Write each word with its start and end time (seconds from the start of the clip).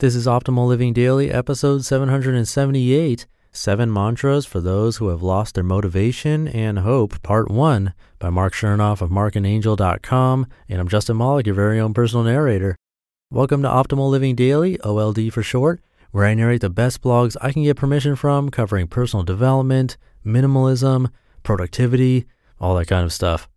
This 0.00 0.14
is 0.14 0.26
Optimal 0.26 0.66
Living 0.66 0.94
Daily, 0.94 1.30
episode 1.30 1.84
778 1.84 3.26
Seven 3.52 3.92
Mantras 3.92 4.46
for 4.46 4.58
Those 4.58 4.96
Who 4.96 5.08
Have 5.08 5.22
Lost 5.22 5.56
Their 5.56 5.62
Motivation 5.62 6.48
and 6.48 6.78
Hope, 6.78 7.22
Part 7.22 7.50
1 7.50 7.92
by 8.18 8.30
Marc 8.30 8.54
Chernoff 8.54 9.02
of 9.02 9.10
markandangel.com. 9.10 10.46
And 10.70 10.80
I'm 10.80 10.88
Justin 10.88 11.18
Malik, 11.18 11.44
your 11.44 11.54
very 11.54 11.78
own 11.78 11.92
personal 11.92 12.24
narrator. 12.24 12.76
Welcome 13.30 13.60
to 13.60 13.68
Optimal 13.68 14.08
Living 14.08 14.34
Daily, 14.34 14.80
OLD 14.80 15.34
for 15.34 15.42
short, 15.42 15.82
where 16.12 16.24
I 16.24 16.32
narrate 16.32 16.62
the 16.62 16.70
best 16.70 17.02
blogs 17.02 17.36
I 17.42 17.52
can 17.52 17.64
get 17.64 17.76
permission 17.76 18.16
from 18.16 18.48
covering 18.48 18.86
personal 18.86 19.22
development, 19.22 19.98
minimalism, 20.24 21.10
productivity, 21.42 22.24
all 22.58 22.74
that 22.76 22.86
kind 22.86 23.04
of 23.04 23.12
stuff. 23.12 23.50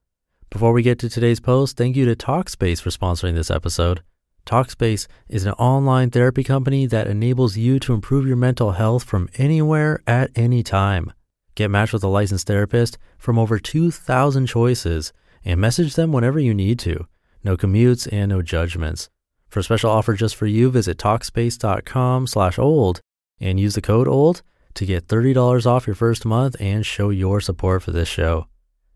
Before 0.50 0.74
we 0.74 0.84
get 0.84 1.00
to 1.00 1.10
today's 1.10 1.40
post, 1.40 1.78
thank 1.78 1.96
you 1.96 2.04
to 2.06 2.18
Talkspace 2.18 2.82
for 2.82 2.90
sponsoring 2.90 3.34
this 3.34 3.50
episode. 3.50 4.04
Talkspace 4.46 5.08
is 5.30 5.46
an 5.46 5.54
online 5.54 6.10
therapy 6.10 6.44
company 6.44 6.86
that 6.88 7.08
enables 7.08 7.56
you 7.56 7.80
to 7.80 7.94
improve 7.94 8.28
your 8.28 8.36
mental 8.36 8.74
health 8.74 9.04
from 9.04 9.30
anywhere 9.38 10.02
at 10.06 10.32
any 10.36 10.64
time. 10.64 11.14
Get 11.56 11.72
matched 11.72 11.94
with 11.94 12.04
a 12.04 12.10
licensed 12.10 12.48
therapist 12.48 12.98
from 13.18 13.40
over 13.40 13.58
2,000 13.58 14.48
choices 14.48 15.14
and 15.46 15.62
message 15.62 15.96
them 15.96 16.12
whenever 16.12 16.40
you 16.40 16.54
need 16.54 16.78
to. 16.80 17.08
No 17.44 17.56
commutes 17.56 18.08
and 18.12 18.30
no 18.30 18.42
judgments. 18.42 19.10
For 19.48 19.60
a 19.60 19.64
special 19.64 19.92
offer 19.92 20.14
just 20.14 20.36
for 20.36 20.48
you, 20.48 20.70
visit 20.72 20.98
Talkspace.com 20.98 22.28
slash 22.28 22.60
old 22.60 23.00
and 23.40 23.60
use 23.60 23.76
the 23.76 23.82
code 23.82 24.08
OLD 24.08 24.42
to 24.74 24.86
get 24.86 25.08
$30 25.08 25.66
off 25.66 25.88
your 25.88 25.96
first 25.96 26.26
month 26.26 26.56
and 26.60 26.86
show 26.86 27.12
your 27.12 27.40
support 27.40 27.84
for 27.84 27.92
this 27.92 28.10
show. 28.10 28.48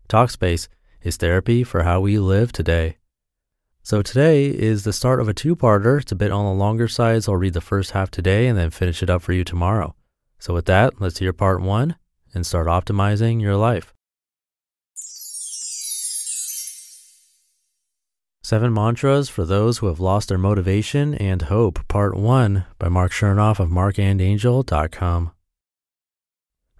Talkspace 0.08 0.68
is 1.02 1.16
therapy 1.16 1.64
for 1.64 1.84
how 1.84 2.00
we 2.00 2.18
live 2.18 2.52
today. 2.52 2.97
So 3.88 4.02
today 4.02 4.48
is 4.48 4.84
the 4.84 4.92
start 4.92 5.18
of 5.18 5.30
a 5.30 5.32
two-parter. 5.32 6.02
It's 6.02 6.12
a 6.12 6.14
bit 6.14 6.30
on 6.30 6.44
the 6.44 6.52
longer 6.52 6.88
side, 6.88 7.24
so 7.24 7.32
I'll 7.32 7.38
read 7.38 7.54
the 7.54 7.62
first 7.62 7.92
half 7.92 8.10
today 8.10 8.46
and 8.46 8.58
then 8.58 8.68
finish 8.68 9.02
it 9.02 9.08
up 9.08 9.22
for 9.22 9.32
you 9.32 9.44
tomorrow. 9.44 9.94
So 10.38 10.52
with 10.52 10.66
that, 10.66 11.00
let's 11.00 11.20
hear 11.20 11.32
part 11.32 11.62
one 11.62 11.96
and 12.34 12.44
start 12.44 12.66
optimizing 12.66 13.40
your 13.40 13.56
life. 13.56 13.94
Seven 18.42 18.74
Mantras 18.74 19.30
for 19.30 19.46
Those 19.46 19.78
Who 19.78 19.86
Have 19.86 20.00
Lost 20.00 20.28
Their 20.28 20.36
Motivation 20.36 21.14
and 21.14 21.40
Hope, 21.40 21.88
Part 21.88 22.14
1 22.14 22.66
by 22.78 22.90
Marc 22.90 23.12
Chernoff 23.12 23.58
of 23.58 23.70
markandangel.com. 23.70 25.32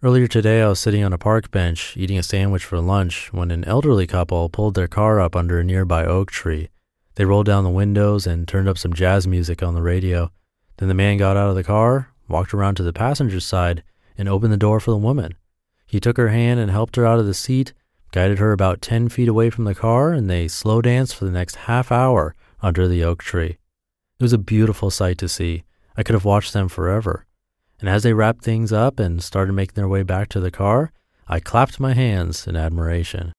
Earlier 0.03 0.27
today, 0.27 0.61
I 0.61 0.69
was 0.69 0.79
sitting 0.79 1.03
on 1.03 1.15
a 1.15 1.19
park 1.19 1.51
bench 1.51 1.97
eating 1.97 2.19
a 2.19 2.23
sandwich 2.23 2.67
for 2.67 2.79
lunch 2.81 3.33
when 3.33 3.51
an 3.51 3.65
elderly 3.65 4.07
couple 4.07 4.51
pulled 4.51 4.75
their 4.75 4.89
car 4.89 5.19
up 5.19 5.35
under 5.35 5.59
a 5.59 5.65
nearby 5.65 6.05
oak 6.05 6.31
tree 6.31 6.69
they 7.19 7.25
rolled 7.25 7.47
down 7.47 7.65
the 7.65 7.71
windows 7.71 8.29
and 8.29 8.47
turned 8.47 8.69
up 8.69 8.79
some 8.79 8.93
jazz 8.93 9.27
music 9.27 9.61
on 9.61 9.75
the 9.75 9.83
radio. 9.83 10.31
Then 10.77 10.87
the 10.87 10.95
man 10.95 11.17
got 11.17 11.37
out 11.37 11.51
of 11.51 11.57
the 11.57 11.65
car, 11.65 12.13
walked 12.29 12.55
around 12.55 12.77
to 12.77 12.85
the 12.85 12.93
passenger's 12.93 13.45
side, 13.45 13.83
and 14.17 14.29
opened 14.29 14.53
the 14.53 14.57
door 14.57 14.79
for 14.79 14.93
the 14.93 14.97
woman. 14.97 15.35
He 15.85 15.99
took 15.99 16.17
her 16.17 16.29
hand 16.29 16.61
and 16.61 16.71
helped 16.71 16.95
her 16.95 17.05
out 17.05 17.19
of 17.19 17.27
the 17.27 17.35
seat, 17.35 17.73
guided 18.13 18.39
her 18.39 18.53
about 18.53 18.81
10 18.81 19.09
feet 19.09 19.27
away 19.27 19.51
from 19.51 19.65
the 19.65 19.75
car, 19.75 20.13
and 20.13 20.31
they 20.31 20.47
slow 20.47 20.81
danced 20.81 21.17
for 21.17 21.25
the 21.25 21.33
next 21.33 21.57
half 21.57 21.91
hour 21.91 22.37
under 22.63 22.87
the 22.87 23.03
oak 23.03 23.25
tree. 23.25 23.59
It 24.21 24.23
was 24.23 24.33
a 24.33 24.39
beautiful 24.39 24.89
sight 24.89 25.19
to 25.19 25.29
see. 25.29 25.65
I 25.97 26.05
could 26.05 26.15
have 26.15 26.25
watched 26.25 26.53
them 26.53 26.69
forever. 26.69 27.27
And 27.81 27.89
as 27.89 28.05
they 28.05 28.13
wrapped 28.13 28.45
things 28.45 28.73
up 28.73 29.01
and 29.01 29.25
started 29.25 29.55
making 29.55 29.75
their 29.75 29.89
way 29.89 30.05
back 30.05 30.29
to 30.29 30.41
the 30.41 30.53
car, 30.53 30.93
I 31.27 31.41
clapped 31.41 31.81
my 31.81 31.95
hands 31.95 32.47
in 32.47 32.55
admiration. 32.55 33.33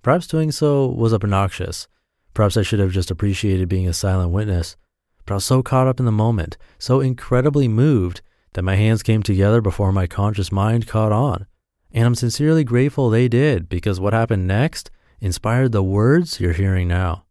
Perhaps 0.00 0.28
doing 0.28 0.50
so 0.50 0.86
was 0.86 1.12
obnoxious, 1.12 1.88
Perhaps 2.34 2.56
I 2.56 2.62
should 2.62 2.80
have 2.80 2.92
just 2.92 3.10
appreciated 3.10 3.68
being 3.68 3.88
a 3.88 3.92
silent 3.92 4.30
witness, 4.30 4.76
but 5.24 5.34
I 5.34 5.36
was 5.36 5.44
so 5.44 5.62
caught 5.62 5.86
up 5.86 6.00
in 6.00 6.06
the 6.06 6.12
moment, 6.12 6.56
so 6.78 7.00
incredibly 7.00 7.68
moved, 7.68 8.22
that 8.54 8.62
my 8.62 8.76
hands 8.76 9.02
came 9.02 9.22
together 9.22 9.60
before 9.60 9.92
my 9.92 10.06
conscious 10.06 10.52
mind 10.52 10.86
caught 10.86 11.12
on. 11.12 11.46
And 11.92 12.06
I'm 12.06 12.14
sincerely 12.14 12.64
grateful 12.64 13.10
they 13.10 13.28
did 13.28 13.68
because 13.68 14.00
what 14.00 14.12
happened 14.12 14.46
next 14.46 14.90
inspired 15.20 15.72
the 15.72 15.82
words 15.82 16.40
you're 16.40 16.52
hearing 16.52 16.88
now. 16.88 17.24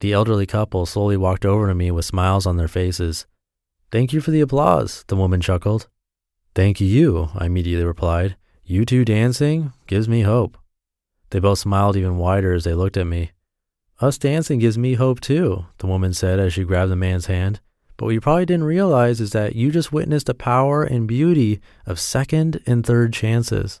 The 0.00 0.12
elderly 0.12 0.46
couple 0.46 0.86
slowly 0.86 1.16
walked 1.16 1.44
over 1.44 1.68
to 1.68 1.74
me 1.74 1.90
with 1.90 2.04
smiles 2.04 2.46
on 2.46 2.56
their 2.56 2.68
faces. 2.68 3.26
Thank 3.90 4.12
you 4.12 4.20
for 4.20 4.30
the 4.30 4.40
applause, 4.40 5.04
the 5.08 5.16
woman 5.16 5.40
chuckled. 5.40 5.88
Thank 6.54 6.80
you, 6.80 7.28
I 7.34 7.46
immediately 7.46 7.84
replied. 7.84 8.36
You 8.64 8.84
two 8.84 9.04
dancing 9.04 9.72
gives 9.86 10.08
me 10.08 10.22
hope. 10.22 10.56
They 11.30 11.38
both 11.38 11.58
smiled 11.58 11.96
even 11.96 12.16
wider 12.16 12.52
as 12.52 12.64
they 12.64 12.74
looked 12.74 12.96
at 12.96 13.06
me. 13.06 13.32
Us 14.00 14.16
dancing 14.16 14.58
gives 14.58 14.78
me 14.78 14.94
hope 14.94 15.20
too, 15.20 15.66
the 15.78 15.86
woman 15.86 16.14
said 16.14 16.40
as 16.40 16.54
she 16.54 16.64
grabbed 16.64 16.90
the 16.90 16.96
man's 16.96 17.26
hand. 17.26 17.60
But 17.98 18.06
what 18.06 18.14
you 18.14 18.20
probably 18.22 18.46
didn't 18.46 18.64
realize 18.64 19.20
is 19.20 19.32
that 19.32 19.54
you 19.54 19.70
just 19.70 19.92
witnessed 19.92 20.24
the 20.24 20.32
power 20.32 20.82
and 20.82 21.06
beauty 21.06 21.60
of 21.84 22.00
second 22.00 22.62
and 22.66 22.84
third 22.84 23.12
chances. 23.12 23.78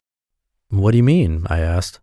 What 0.68 0.90
do 0.90 0.98
you 0.98 1.02
mean? 1.02 1.46
I 1.48 1.60
asked. 1.60 2.00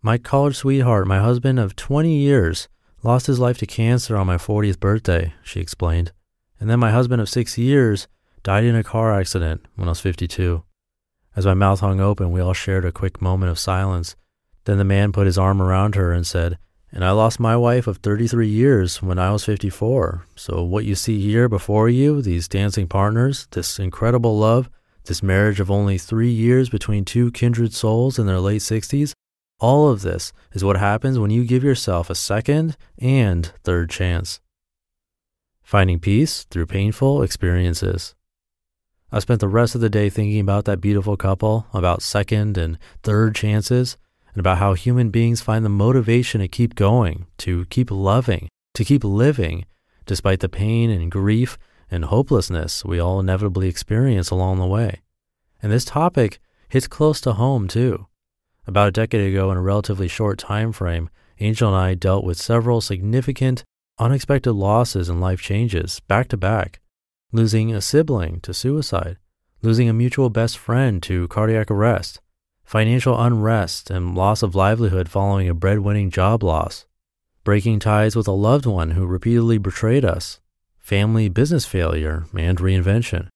My 0.00 0.16
college 0.16 0.56
sweetheart, 0.56 1.06
my 1.06 1.18
husband 1.18 1.58
of 1.58 1.76
20 1.76 2.16
years, 2.16 2.68
lost 3.02 3.26
his 3.26 3.38
life 3.38 3.58
to 3.58 3.66
cancer 3.66 4.16
on 4.16 4.26
my 4.26 4.36
40th 4.36 4.80
birthday, 4.80 5.34
she 5.42 5.60
explained. 5.60 6.12
And 6.58 6.70
then 6.70 6.80
my 6.80 6.92
husband 6.92 7.20
of 7.20 7.28
six 7.28 7.58
years 7.58 8.08
died 8.42 8.64
in 8.64 8.74
a 8.74 8.82
car 8.82 9.12
accident 9.12 9.66
when 9.76 9.86
I 9.86 9.90
was 9.90 10.00
52. 10.00 10.62
As 11.36 11.44
my 11.44 11.52
mouth 11.52 11.80
hung 11.80 12.00
open, 12.00 12.32
we 12.32 12.40
all 12.40 12.54
shared 12.54 12.86
a 12.86 12.92
quick 12.92 13.20
moment 13.20 13.50
of 13.50 13.58
silence. 13.58 14.16
Then 14.64 14.78
the 14.78 14.84
man 14.84 15.12
put 15.12 15.26
his 15.26 15.36
arm 15.36 15.60
around 15.60 15.94
her 15.94 16.10
and 16.10 16.26
said, 16.26 16.56
and 16.94 17.04
I 17.04 17.10
lost 17.10 17.40
my 17.40 17.56
wife 17.56 17.88
of 17.88 17.96
33 17.98 18.46
years 18.46 19.02
when 19.02 19.18
I 19.18 19.32
was 19.32 19.44
54. 19.44 20.26
So, 20.36 20.62
what 20.62 20.84
you 20.84 20.94
see 20.94 21.20
here 21.20 21.48
before 21.48 21.88
you, 21.88 22.22
these 22.22 22.46
dancing 22.46 22.86
partners, 22.86 23.48
this 23.50 23.80
incredible 23.80 24.38
love, 24.38 24.70
this 25.06 25.20
marriage 25.20 25.58
of 25.58 25.72
only 25.72 25.98
three 25.98 26.30
years 26.30 26.70
between 26.70 27.04
two 27.04 27.32
kindred 27.32 27.74
souls 27.74 28.16
in 28.16 28.26
their 28.26 28.38
late 28.38 28.62
60s, 28.62 29.12
all 29.58 29.88
of 29.88 30.02
this 30.02 30.32
is 30.52 30.62
what 30.62 30.76
happens 30.76 31.18
when 31.18 31.32
you 31.32 31.44
give 31.44 31.64
yourself 31.64 32.10
a 32.10 32.14
second 32.14 32.76
and 32.96 33.46
third 33.64 33.90
chance. 33.90 34.40
Finding 35.64 35.98
peace 35.98 36.44
through 36.44 36.66
painful 36.66 37.22
experiences. 37.22 38.14
I 39.10 39.18
spent 39.18 39.40
the 39.40 39.48
rest 39.48 39.74
of 39.74 39.80
the 39.80 39.90
day 39.90 40.10
thinking 40.10 40.40
about 40.40 40.64
that 40.66 40.80
beautiful 40.80 41.16
couple, 41.16 41.66
about 41.74 42.02
second 42.02 42.56
and 42.56 42.78
third 43.02 43.34
chances, 43.34 43.96
and 44.34 44.40
about 44.40 44.58
how 44.58 44.74
human 44.74 45.10
beings 45.10 45.40
find 45.40 45.64
the 45.64 45.70
motivation 45.70 46.40
to 46.40 46.48
keep 46.48 46.74
going, 46.74 47.26
to 47.38 47.64
keep 47.66 47.90
loving, 47.90 48.48
to 48.74 48.84
keep 48.84 49.04
living, 49.04 49.64
despite 50.06 50.40
the 50.40 50.48
pain 50.48 50.90
and 50.90 51.10
grief 51.10 51.56
and 51.90 52.06
hopelessness 52.06 52.84
we 52.84 52.98
all 52.98 53.20
inevitably 53.20 53.68
experience 53.68 54.30
along 54.30 54.58
the 54.58 54.66
way. 54.66 55.00
And 55.62 55.70
this 55.70 55.84
topic 55.84 56.40
hits 56.68 56.88
close 56.88 57.20
to 57.22 57.34
home 57.34 57.68
too. 57.68 58.06
About 58.66 58.88
a 58.88 58.92
decade 58.92 59.32
ago, 59.32 59.50
in 59.52 59.56
a 59.56 59.62
relatively 59.62 60.08
short 60.08 60.38
time 60.38 60.72
frame, 60.72 61.08
Angel 61.38 61.68
and 61.68 61.76
I 61.76 61.94
dealt 61.94 62.24
with 62.24 62.36
several 62.36 62.80
significant, 62.80 63.64
unexpected 63.98 64.52
losses 64.52 65.08
and 65.08 65.20
life 65.20 65.40
changes 65.40 66.00
back 66.00 66.28
to 66.28 66.36
back. 66.36 66.80
Losing 67.32 67.74
a 67.74 67.80
sibling 67.80 68.40
to 68.40 68.54
suicide, 68.54 69.18
losing 69.62 69.88
a 69.88 69.92
mutual 69.92 70.30
best 70.30 70.58
friend 70.58 71.02
to 71.02 71.28
cardiac 71.28 71.70
arrest, 71.70 72.20
financial 72.64 73.20
unrest 73.20 73.90
and 73.90 74.14
loss 74.14 74.42
of 74.42 74.54
livelihood 74.54 75.08
following 75.08 75.48
a 75.48 75.54
breadwinning 75.54 76.10
job 76.10 76.42
loss, 76.42 76.86
breaking 77.44 77.78
ties 77.78 78.16
with 78.16 78.26
a 78.26 78.32
loved 78.32 78.66
one 78.66 78.92
who 78.92 79.06
repeatedly 79.06 79.58
betrayed 79.58 80.04
us, 80.04 80.40
family 80.78 81.28
business 81.28 81.66
failure, 81.66 82.24
and 82.36 82.58
reinvention. 82.58 83.28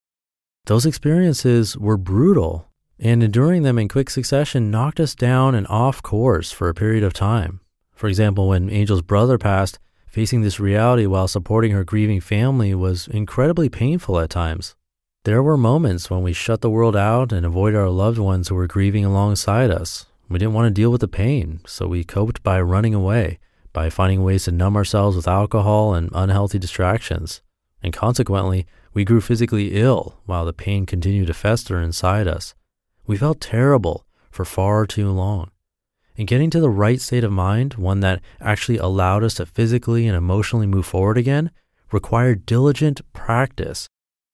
Those 0.67 0.87
experiences 0.87 1.77
were 1.77 1.97
brutal, 1.97 2.69
and 2.99 3.23
enduring 3.23 3.63
them 3.63 3.79
in 3.79 3.89
quick 3.89 4.11
succession 4.11 4.71
knocked 4.71 4.99
us 4.99 5.15
down 5.15 5.55
and 5.55 5.67
off 5.69 6.03
course 6.03 6.51
for 6.51 6.69
a 6.69 6.75
period 6.75 7.05
of 7.05 7.13
time. 7.13 7.61
For 7.95 8.09
example, 8.09 8.49
when 8.49 8.71
Angel's 8.71 9.03
brother 9.03 9.39
passed, 9.39 9.79
facing 10.07 10.43
this 10.43 10.59
reality 10.59 11.07
while 11.07 11.29
supporting 11.29 11.73
her 11.73 11.85
grieving 11.85 12.21
family 12.21 12.75
was 12.75 13.09
incredibly 13.09 13.69
painful 13.69 14.19
at 14.19 14.31
times. 14.31 14.75
There 15.25 15.43
were 15.43 15.59
moments 15.59 16.09
when 16.09 16.23
we 16.23 16.33
shut 16.33 16.61
the 16.61 16.71
world 16.71 16.97
out 16.97 17.33
and 17.33 17.45
avoided 17.45 17.77
our 17.77 17.91
loved 17.91 18.19
ones 18.19 18.49
who 18.49 18.55
were 18.55 18.67
grieving 18.67 19.05
alongside 19.05 19.71
us. 19.71 20.07
We 20.29 20.39
didn't 20.39 20.55
want 20.55 20.67
to 20.67 20.81
deal 20.81 20.91
with 20.91 21.01
the 21.01 21.09
pain, 21.09 21.61
so 21.67 21.87
we 21.87 22.05
coped 22.05 22.43
by 22.43 22.61
running 22.61 22.95
away, 22.95 23.39
by 23.73 23.91
finding 23.91 24.23
ways 24.23 24.45
to 24.45 24.53
numb 24.53 24.77
ourselves 24.77 25.17
with 25.17 25.29
alcohol 25.29 25.93
and 25.93 26.09
unhealthy 26.15 26.59
distractions. 26.59 27.43
And 27.83 27.93
consequently, 27.93 28.67
we 28.95 29.05
grew 29.05 29.21
physically 29.21 29.81
ill 29.81 30.21
while 30.25 30.47
the 30.47 30.53
pain 30.53 30.87
continued 30.87 31.27
to 31.27 31.35
fester 31.35 31.81
inside 31.81 32.27
us. 32.27 32.55
We 33.07 33.17
felt 33.17 33.41
terrible 33.41 34.07
for 34.31 34.45
far 34.45 34.87
too 34.87 35.11
long. 35.11 35.51
And 36.17 36.29
getting 36.29 36.49
to 36.51 36.61
the 36.61 36.71
right 36.71 37.01
state 37.01 37.25
of 37.25 37.33
mind, 37.33 37.75
one 37.75 38.01
that 38.01 38.23
actually 38.41 38.79
allowed 38.79 39.25
us 39.25 39.35
to 39.35 39.47
physically 39.47 40.07
and 40.07 40.17
emotionally 40.17 40.67
move 40.67 40.87
forward 40.87 41.19
again, 41.19 41.51
required 41.93 42.47
diligent 42.47 43.01
practice 43.13 43.89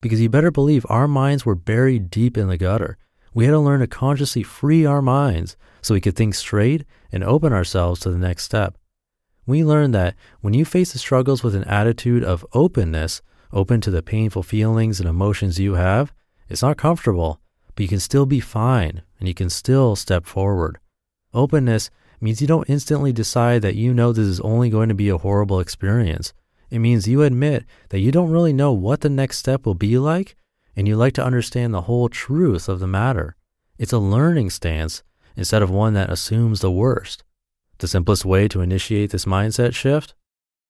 because 0.05 0.21
you 0.21 0.29
better 0.29 0.51
believe 0.51 0.85
our 0.87 1.07
minds 1.07 1.47
were 1.47 1.55
buried 1.55 2.11
deep 2.11 2.37
in 2.37 2.47
the 2.47 2.57
gutter. 2.57 2.95
We 3.33 3.45
had 3.45 3.53
to 3.53 3.59
learn 3.59 3.79
to 3.79 3.87
consciously 3.87 4.43
free 4.43 4.85
our 4.85 5.01
minds 5.01 5.57
so 5.81 5.95
we 5.95 5.99
could 5.99 6.15
think 6.15 6.35
straight 6.35 6.85
and 7.11 7.23
open 7.23 7.51
ourselves 7.51 8.01
to 8.01 8.11
the 8.11 8.17
next 8.19 8.43
step. 8.43 8.77
We 9.47 9.63
learned 9.65 9.95
that 9.95 10.13
when 10.41 10.53
you 10.53 10.63
face 10.63 10.93
the 10.93 10.99
struggles 10.99 11.41
with 11.41 11.55
an 11.55 11.63
attitude 11.63 12.23
of 12.23 12.45
openness, 12.53 13.23
open 13.51 13.81
to 13.81 13.89
the 13.89 14.03
painful 14.03 14.43
feelings 14.43 14.99
and 14.99 15.09
emotions 15.09 15.59
you 15.59 15.73
have, 15.73 16.13
it's 16.49 16.61
not 16.61 16.77
comfortable, 16.77 17.41
but 17.73 17.81
you 17.81 17.87
can 17.87 17.99
still 17.99 18.27
be 18.27 18.39
fine 18.39 19.01
and 19.17 19.27
you 19.27 19.33
can 19.33 19.49
still 19.49 19.95
step 19.95 20.27
forward. 20.27 20.77
Openness 21.33 21.89
means 22.21 22.41
you 22.41 22.47
don't 22.47 22.69
instantly 22.69 23.11
decide 23.11 23.63
that 23.63 23.73
you 23.73 23.91
know 23.91 24.13
this 24.13 24.27
is 24.27 24.39
only 24.41 24.69
going 24.69 24.89
to 24.89 24.93
be 24.93 25.09
a 25.09 25.17
horrible 25.17 25.59
experience. 25.59 26.31
It 26.75 26.79
means 26.79 27.07
you 27.07 27.23
admit 27.23 27.63
that 27.87 28.01
you 28.01 28.11
don't 28.11 28.31
really 28.31 28.51
know 28.51 28.73
what 28.73 28.99
the 28.99 29.09
next 29.09 29.37
step 29.37 29.65
will 29.65 29.75
be 29.75 29.97
like, 29.97 30.35
and 30.75 30.89
you 30.89 30.97
like 30.97 31.13
to 31.13 31.23
understand 31.23 31.73
the 31.73 31.83
whole 31.83 32.09
truth 32.09 32.67
of 32.67 32.81
the 32.81 32.85
matter. 32.85 33.37
It's 33.77 33.93
a 33.93 33.97
learning 33.97 34.49
stance 34.49 35.01
instead 35.37 35.61
of 35.61 35.69
one 35.69 35.93
that 35.93 36.09
assumes 36.09 36.59
the 36.59 36.69
worst. 36.69 37.23
The 37.77 37.87
simplest 37.87 38.25
way 38.25 38.49
to 38.49 38.59
initiate 38.59 39.11
this 39.11 39.23
mindset 39.23 39.73
shift? 39.73 40.15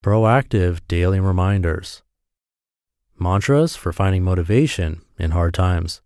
Proactive 0.04 0.80
daily 0.88 1.20
reminders. 1.20 2.04
Mantras 3.18 3.76
for 3.76 3.92
finding 3.92 4.24
motivation 4.24 5.02
in 5.18 5.32
hard 5.32 5.56
times. 5.56 6.04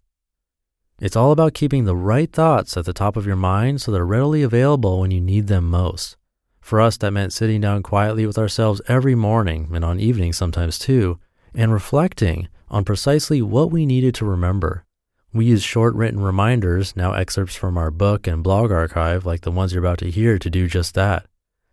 It's 1.02 1.18
all 1.18 1.34
about 1.34 1.54
keeping 1.54 1.84
the 1.84 1.98
right 1.98 2.32
thoughts 2.32 2.78
at 2.78 2.86
the 2.86 2.94
top 2.94 3.18
of 3.18 3.26
your 3.26 3.36
mind 3.36 3.82
so 3.82 3.92
they're 3.92 4.06
readily 4.06 4.44
available 4.44 5.02
when 5.02 5.12
you 5.12 5.20
need 5.20 5.48
them 5.48 5.70
most. 5.70 6.16
For 6.62 6.82
us, 6.82 6.98
that 6.98 7.12
meant 7.12 7.34
sitting 7.34 7.62
down 7.62 7.84
quietly 7.84 8.26
with 8.26 8.38
ourselves 8.38 8.82
every 8.88 9.16
morning 9.16 9.70
and 9.74 9.84
on 9.84 10.00
evenings 10.00 10.38
sometimes 10.38 10.78
too, 10.78 11.20
and 11.54 11.74
reflecting 11.74 12.48
on 12.70 12.86
precisely 12.86 13.42
what 13.42 13.72
we 13.72 13.86
needed 13.86 14.14
to 14.16 14.26
remember. 14.26 14.86
We 15.34 15.46
use 15.46 15.64
short 15.64 15.94
written 15.96 16.20
reminders, 16.20 16.96
now 16.96 17.14
excerpts 17.14 17.56
from 17.56 17.78
our 17.78 17.92
book 17.92 18.28
and 18.28 18.44
blog 18.44 18.72
archive, 18.72 19.26
like 19.26 19.42
the 19.42 19.52
ones 19.52 19.74
you're 19.74 19.84
about 19.84 20.00
to 20.00 20.10
hear, 20.10 20.40
to 20.40 20.50
do 20.50 20.68
just 20.68 20.96
that. 20.96 21.28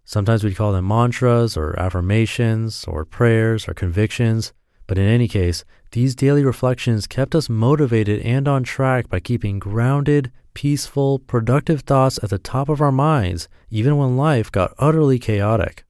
Sometimes 0.05 0.45
we'd 0.45 0.57
call 0.57 0.73
them 0.73 0.87
mantras 0.87 1.57
or 1.57 1.79
affirmations 1.79 2.85
or 2.87 3.05
prayers 3.05 3.67
or 3.67 3.75
convictions. 3.75 4.53
But 4.87 4.99
in 4.99 5.07
any 5.07 5.29
case, 5.29 5.65
these 5.93 6.15
daily 6.15 6.45
reflections 6.45 7.07
kept 7.07 7.35
us 7.35 7.49
motivated 7.49 8.21
and 8.21 8.47
on 8.47 8.63
track 8.63 9.09
by 9.09 9.21
keeping 9.21 9.59
grounded, 9.59 10.31
peaceful, 10.55 11.19
productive 11.19 11.81
thoughts 11.81 12.19
at 12.23 12.31
the 12.31 12.39
top 12.39 12.69
of 12.69 12.81
our 12.81 12.93
minds, 12.93 13.49
even 13.71 13.97
when 13.97 14.17
life 14.17 14.51
got 14.51 14.75
utterly 14.79 15.19
chaotic. 15.19 15.85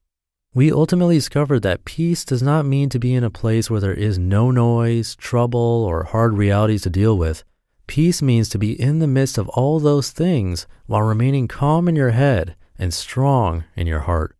We 0.53 0.71
ultimately 0.71 1.17
discovered 1.17 1.61
that 1.61 1.85
peace 1.85 2.25
does 2.25 2.41
not 2.41 2.65
mean 2.65 2.89
to 2.89 2.99
be 2.99 3.13
in 3.13 3.23
a 3.23 3.29
place 3.29 3.69
where 3.69 3.79
there 3.79 3.93
is 3.93 4.17
no 4.17 4.49
noise, 4.49 5.15
trouble, 5.15 5.85
or 5.87 6.05
hard 6.05 6.33
realities 6.33 6.81
to 6.83 6.89
deal 6.89 7.17
with. 7.17 7.43
Peace 7.85 8.21
means 8.21 8.49
to 8.49 8.57
be 8.57 8.79
in 8.79 8.99
the 8.99 9.07
midst 9.07 9.37
of 9.37 9.47
all 9.49 9.79
those 9.79 10.11
things 10.11 10.67
while 10.87 11.01
remaining 11.01 11.47
calm 11.47 11.87
in 11.87 11.95
your 11.95 12.11
head 12.11 12.55
and 12.79 12.93
strong 12.93 13.63
in 13.75 13.87
your 13.87 14.01
heart. 14.01 14.36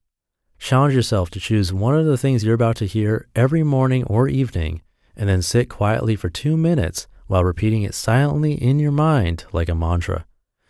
Challenge 0.60 0.94
yourself 0.96 1.30
to 1.32 1.40
choose 1.40 1.72
one 1.72 1.98
of 1.98 2.06
the 2.06 2.18
things 2.18 2.44
you're 2.44 2.56
about 2.56 2.76
to 2.78 2.86
hear 2.86 3.28
every 3.36 3.64
morning 3.64 4.04
or 4.06 4.28
evening, 4.28 4.82
and 5.16 5.30
then 5.30 5.42
sit 5.42 5.70
quietly 5.70 6.16
for 6.16 6.30
two 6.30 6.58
minutes 6.58 7.08
while 7.28 7.44
repeating 7.44 7.84
it 7.84 7.94
silently 7.94 8.54
in 8.54 8.80
your 8.80 8.92
mind 8.92 9.46
like 9.52 9.70
a 9.70 9.76
mantra. 9.76 10.26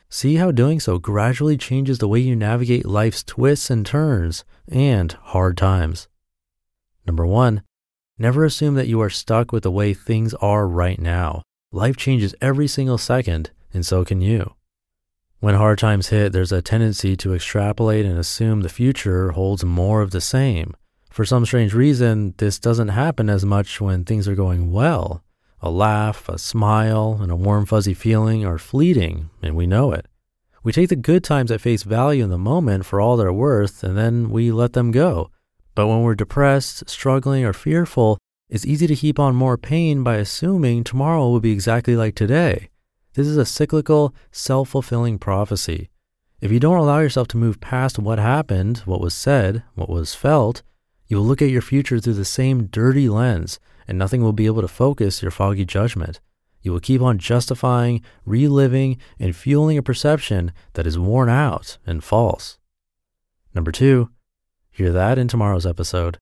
See 0.10 0.36
how 0.36 0.52
doing 0.52 0.80
so 0.80 1.00
gradually 1.00 1.58
changes 1.58 1.98
the 1.98 2.08
way 2.08 2.20
you 2.20 2.36
navigate 2.36 2.86
life's 2.86 3.24
twists 3.24 3.70
and 3.70 3.86
turns 3.86 4.46
and 4.68 5.12
hard 5.12 5.58
times. 5.58 6.08
Number 7.06 7.26
one, 7.26 7.62
never 8.18 8.44
assume 8.46 8.76
that 8.76 8.88
you 8.88 9.02
are 9.02 9.10
stuck 9.10 9.52
with 9.52 9.64
the 9.64 9.72
way 9.72 9.94
things 9.94 10.34
are 10.36 10.68
right 10.68 11.00
now. 11.00 11.44
Life 11.72 11.98
changes 11.98 12.36
every 12.42 12.68
single 12.68 12.98
second, 12.98 13.52
and 13.74 13.86
so 13.86 14.06
can 14.06 14.22
you. 14.22 14.57
When 15.40 15.54
hard 15.54 15.78
times 15.78 16.08
hit, 16.08 16.34
there's 16.34 16.52
a 16.52 16.64
tendency 16.64 17.16
to 17.18 17.36
extrapolate 17.36 18.08
and 18.08 18.18
assume 18.18 18.62
the 18.62 18.70
future 18.70 19.32
holds 19.32 19.64
more 19.64 20.02
of 20.02 20.10
the 20.10 20.22
same. 20.22 20.74
For 21.12 21.26
some 21.26 21.46
strange 21.46 21.76
reason, 21.76 22.34
this 22.38 22.58
doesn't 22.58 22.88
happen 22.88 23.30
as 23.30 23.46
much 23.46 23.80
when 23.80 24.04
things 24.04 24.28
are 24.28 24.34
going 24.34 24.72
well. 24.72 25.24
A 25.62 25.70
laugh, 25.70 26.28
a 26.28 26.40
smile, 26.40 27.20
and 27.22 27.32
a 27.32 27.36
warm, 27.36 27.68
fuzzy 27.68 27.94
feeling 27.94 28.46
are 28.46 28.58
fleeting, 28.58 29.30
and 29.44 29.56
we 29.56 29.68
know 29.68 29.92
it. 29.92 30.08
We 30.64 30.72
take 30.72 30.90
the 30.90 30.96
good 30.96 31.24
times 31.24 31.52
at 31.52 31.62
face 31.62 31.84
value 31.84 32.24
in 32.24 32.32
the 32.32 32.38
moment 32.40 32.88
for 32.88 33.00
all 33.00 33.16
they're 33.16 33.32
worth, 33.32 33.84
and 33.84 33.96
then 33.96 34.32
we 34.32 34.52
let 34.52 34.74
them 34.74 34.92
go. 34.92 35.30
But 35.76 35.88
when 35.88 36.02
we're 36.02 36.16
depressed, 36.16 36.90
struggling, 36.90 37.46
or 37.46 37.54
fearful, 37.54 38.18
it's 38.50 38.66
easy 38.66 38.88
to 38.88 38.96
heap 38.96 39.20
on 39.20 39.36
more 39.36 39.58
pain 39.58 40.02
by 40.02 40.16
assuming 40.16 40.84
tomorrow 40.84 41.30
will 41.30 41.40
be 41.40 41.52
exactly 41.52 41.96
like 41.96 42.16
today. 42.16 42.70
This 43.18 43.26
is 43.26 43.38
a 43.38 43.46
cyclical, 43.46 44.14
self 44.32 44.70
fulfilling 44.70 45.18
prophecy. 45.18 45.90
If 46.40 46.52
you 46.52 46.60
don't 46.60 46.78
allow 46.78 47.00
yourself 47.00 47.28
to 47.30 47.38
move 47.38 47.60
past 47.60 47.98
what 47.98 48.20
happened, 48.20 48.84
what 48.86 49.02
was 49.02 49.16
said, 49.16 49.64
what 49.74 49.90
was 49.90 50.14
felt, 50.14 50.62
you 51.08 51.18
will 51.18 51.24
look 51.24 51.42
at 51.42 51.50
your 51.50 51.64
future 51.64 52.00
through 52.00 52.14
the 52.14 52.24
same 52.24 52.68
dirty 52.68 53.10
lens, 53.10 53.60
and 53.88 53.98
nothing 53.98 54.22
will 54.22 54.34
be 54.34 54.46
able 54.46 54.62
to 54.62 54.68
focus 54.68 55.24
your 55.24 55.32
foggy 55.32 55.66
judgment. 55.66 56.20
You 56.62 56.72
will 56.72 56.80
keep 56.80 57.02
on 57.02 57.18
justifying, 57.18 58.04
reliving, 58.24 59.00
and 59.20 59.36
fueling 59.36 59.80
a 59.80 59.82
perception 59.82 60.52
that 60.74 60.86
is 60.86 61.00
worn 61.00 61.28
out 61.28 61.80
and 61.88 62.04
false. 62.04 62.60
Number 63.56 63.72
two, 63.72 64.12
hear 64.70 64.92
that 64.92 65.18
in 65.18 65.28
tomorrow's 65.28 65.66
episode. 65.66 66.20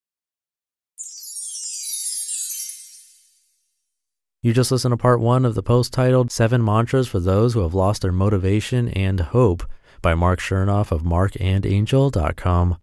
You 4.46 4.54
just 4.54 4.72
listened 4.72 4.92
to 4.92 4.98
part 4.98 5.22
one 5.22 5.44
of 5.44 5.56
the 5.56 5.64
post 5.64 5.92
titled 5.92 6.32
Seven 6.32 6.64
Mantras 6.64 7.08
for 7.08 7.20
Those 7.20 7.56
Who 7.56 7.62
Have 7.62 7.74
Lost 7.74 8.04
Their 8.04 8.12
Motivation 8.12 8.90
and 8.90 9.20
Hope 9.20 9.64
by 10.04 10.14
Marc 10.14 10.40
Chernoff 10.40 10.92
of 10.92 11.02
markandangel.com. 11.02 12.78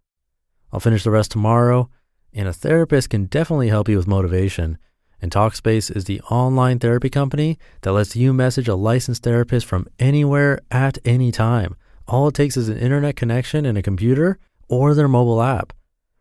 I'll 0.72 0.80
finish 0.80 1.04
the 1.04 1.12
rest 1.12 1.30
tomorrow, 1.30 1.88
and 2.32 2.48
a 2.48 2.52
therapist 2.52 3.10
can 3.10 3.26
definitely 3.26 3.68
help 3.68 3.88
you 3.88 3.96
with 3.96 4.08
motivation. 4.08 4.76
And 5.20 5.30
Talkspace 5.30 5.94
is 5.94 6.06
the 6.06 6.20
online 6.22 6.80
therapy 6.80 7.08
company 7.08 7.60
that 7.82 7.92
lets 7.92 8.16
you 8.16 8.32
message 8.32 8.66
a 8.66 8.74
licensed 8.74 9.22
therapist 9.22 9.64
from 9.64 9.86
anywhere 10.00 10.58
at 10.72 10.98
any 11.04 11.30
time. 11.30 11.76
All 12.08 12.26
it 12.26 12.34
takes 12.34 12.56
is 12.56 12.68
an 12.68 12.78
internet 12.78 13.14
connection 13.14 13.64
and 13.66 13.78
a 13.78 13.82
computer 13.82 14.40
or 14.68 14.94
their 14.96 15.06
mobile 15.06 15.40
app. 15.40 15.72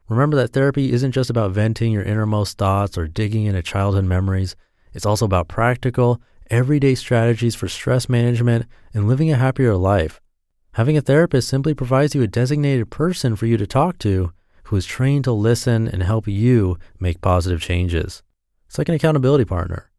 Remember 0.08 0.38
that 0.38 0.54
therapy 0.54 0.92
isn't 0.92 1.14
just 1.14 1.32
about 1.32 1.50
venting 1.50 1.94
your 1.94 2.04
innermost 2.04 2.60
thoughts 2.60 2.96
or 2.96 3.08
digging 3.08 3.46
into 3.46 3.64
childhood 3.64 4.06
memories. 4.06 4.56
It's 4.94 5.06
also 5.06 5.26
about 5.26 5.48
practical, 5.48 6.22
everyday 6.50 6.96
strategies 6.96 7.56
for 7.56 7.68
stress 7.68 8.10
management 8.10 8.66
and 8.94 9.08
living 9.08 9.32
a 9.32 9.38
happier 9.38 9.76
life. 9.76 10.20
Having 10.74 10.98
a 10.98 11.02
therapist 11.02 11.48
simply 11.48 11.74
provides 11.74 12.16
you 12.16 12.22
a 12.22 12.28
designated 12.28 12.90
person 12.90 13.36
for 13.36 13.46
you 13.46 13.58
to 13.58 13.68
talk 13.68 13.98
to 14.00 14.32
who 14.64 14.78
is 14.78 14.86
trained 14.86 15.26
to 15.26 15.34
listen 15.34 15.88
and 15.88 16.04
help 16.04 16.28
you 16.28 16.78
make 17.00 17.22
positive 17.22 17.62
changes. 17.62 18.24
It's 18.68 18.78
like 18.78 18.90
an 18.90 18.96
accountability 18.96 19.46
partner. 19.46 19.90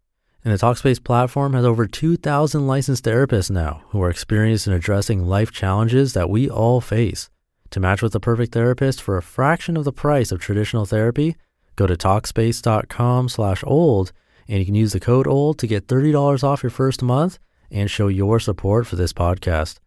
And 0.44 0.52
the 0.52 0.58
Talkspace 0.58 1.04
platform 1.04 1.52
has 1.52 1.64
over 1.64 1.86
2,000 1.86 2.66
licensed 2.66 3.04
therapists 3.04 3.50
now 3.50 3.84
who 3.90 4.02
are 4.02 4.10
experienced 4.10 4.66
in 4.66 4.72
addressing 4.72 5.26
life 5.26 5.52
challenges 5.52 6.14
that 6.14 6.30
we 6.30 6.50
all 6.50 6.80
face. 6.80 7.30
To 7.70 7.80
match 7.80 8.02
with 8.02 8.12
the 8.12 8.20
perfect 8.20 8.52
therapist 8.52 9.00
for 9.00 9.16
a 9.16 9.22
fraction 9.22 9.76
of 9.76 9.84
the 9.84 9.92
price 9.92 10.32
of 10.32 10.40
traditional 10.40 10.84
therapy, 10.84 11.36
go 11.76 11.86
to 11.86 11.96
talkspace.com/old 11.96 14.12
and 14.48 14.58
you 14.58 14.66
can 14.66 14.74
use 14.74 14.92
the 14.92 15.00
code 15.00 15.26
OLD 15.26 15.58
to 15.58 15.66
get 15.66 15.86
$30 15.86 16.44
off 16.44 16.62
your 16.62 16.70
first 16.70 17.02
month 17.02 17.38
and 17.70 17.90
show 17.90 18.08
your 18.08 18.38
support 18.38 18.86
for 18.86 18.96
this 18.96 19.12
podcast. 19.12 19.78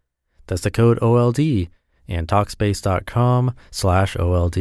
That's 0.47 0.61
the 0.61 0.71
code 0.71 0.99
OLD 1.01 1.39
and 2.07 2.27
Talkspace.com 2.27 3.55
slash 3.71 4.15
OLD. 4.17 4.53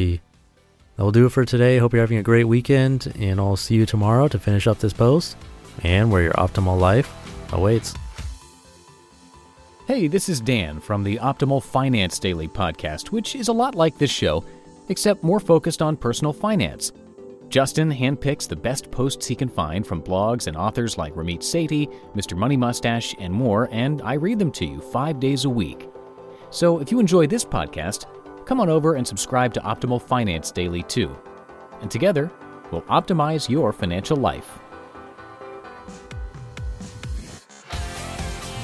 That 0.97 1.03
will 1.03 1.13
do 1.13 1.27
it 1.27 1.31
for 1.31 1.45
today. 1.45 1.79
Hope 1.79 1.93
you're 1.93 2.03
having 2.03 2.19
a 2.19 2.23
great 2.23 2.45
weekend, 2.45 3.13
and 3.19 3.41
I'll 3.41 3.57
see 3.57 3.75
you 3.75 3.87
tomorrow 3.87 4.29
to 4.29 4.39
finish 4.39 4.67
up 4.67 4.79
this 4.79 4.93
post 4.93 5.37
and 5.83 6.11
where 6.11 6.23
your 6.23 6.35
optimal 6.35 6.79
life 6.79 7.13
awaits. 7.53 7.95
Hey, 9.87 10.07
this 10.07 10.29
is 10.29 10.41
Dan 10.41 10.81
from 10.81 11.03
the 11.03 11.17
Optimal 11.17 11.63
Finance 11.63 12.19
Daily 12.19 12.49
podcast, 12.49 13.09
which 13.09 13.35
is 13.35 13.49
a 13.49 13.53
lot 13.53 13.75
like 13.75 13.99
this 13.99 14.11
show, 14.11 14.45
except 14.89 15.23
more 15.23 15.41
focused 15.41 15.83
on 15.83 15.97
personal 15.97 16.33
finance. 16.33 16.93
Justin 17.55 17.89
handpicks 17.89 18.49
the 18.49 18.57
best 18.57 18.91
posts 18.91 19.29
he 19.29 19.37
can 19.37 19.49
find 19.49 19.87
from 19.87 20.03
blogs 20.03 20.49
and 20.49 20.57
authors 20.57 20.99
like 20.99 21.15
Ramit 21.15 21.39
Sethi, 21.39 21.87
Mr. 22.13 22.37
Money 22.37 22.57
Mustache, 22.57 23.15
and 23.21 23.33
more, 23.33 23.69
and 23.71 24.03
I 24.03 24.15
read 24.15 24.41
them 24.41 24.51
to 24.51 24.67
you 24.67 24.81
five 24.81 25.21
days 25.21 25.45
a 25.45 25.49
week. 25.49 25.89
So 26.51 26.81
if 26.81 26.91
you 26.91 26.99
enjoy 26.99 27.29
this 27.29 27.45
podcast, 27.45 28.07
come 28.45 28.61
on 28.61 28.69
over 28.69 28.97
and 28.97 29.07
subscribe 29.07 29.55
to 29.55 29.61
Optimal 29.61 30.03
Finance 30.03 30.51
Daily 30.51 30.83
too. 30.83 31.17
And 31.81 31.89
together, 31.89 32.29
we'll 32.73 32.83
optimize 32.83 33.49
your 33.49 33.73
financial 33.73 34.17
life. 34.17 34.59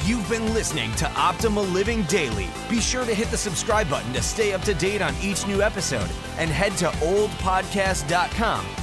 You've 0.05 0.29
been 0.29 0.53
listening 0.53 0.91
to 0.97 1.05
Optimal 1.05 1.73
Living 1.73 2.03
Daily. 2.05 2.49
Be 2.69 2.81
sure 2.81 3.05
to 3.05 3.15
hit 3.15 3.29
the 3.29 3.37
subscribe 3.37 3.89
button 3.89 4.13
to 4.15 4.21
stay 4.21 4.53
up 4.53 4.63
to 4.63 4.75
date 4.75 5.01
on 5.01 5.15
each 5.23 5.47
new 5.47 5.63
episode 5.63 6.11
and 6.39 6.51
head 6.51 6.77
to 6.79 6.87
oldpodcast.com. 6.87 8.80